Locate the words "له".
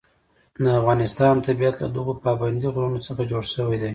1.83-1.87